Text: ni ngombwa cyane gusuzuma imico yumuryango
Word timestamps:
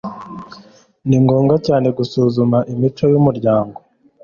ni 1.07 1.17
ngombwa 1.23 1.55
cyane 1.67 1.87
gusuzuma 1.97 2.57
imico 2.73 3.03
yumuryango 3.11 3.79